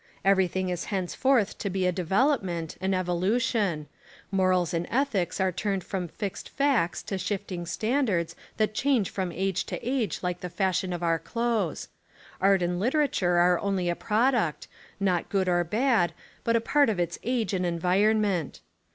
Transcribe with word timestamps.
Everything 0.25 0.69
is 0.69 0.85
henceforth 0.85 1.59
to 1.59 1.69
be 1.69 1.85
a 1.85 1.91
development, 1.91 2.75
an 2.81 2.91
evolution; 2.95 3.85
morals 4.31 4.73
and 4.73 4.87
ethics 4.89 5.39
are 5.39 5.51
turned 5.51 5.83
from 5.83 6.07
fixed 6.07 6.49
facts 6.49 7.03
to 7.03 7.19
shifting 7.19 7.67
standards 7.67 8.35
that 8.57 8.73
change 8.73 9.11
from 9.11 9.31
age 9.31 9.63
to 9.65 9.79
age 9.87 10.21
like 10.23 10.39
the 10.39 10.49
fashion 10.49 10.91
of 10.91 11.03
our 11.03 11.19
clothes; 11.19 11.87
art 12.41 12.63
and 12.63 12.79
literature 12.79 13.37
are 13.37 13.59
only 13.59 13.89
a 13.89 13.95
product, 13.95 14.67
not 14.99 15.29
good 15.29 15.47
or 15.47 15.63
bad, 15.63 16.13
but 16.43 16.55
a 16.55 16.61
part 16.61 16.89
of 16.89 16.99
its 16.99 17.19
age 17.21 17.53
and 17.53 17.63
environment. 17.67 18.59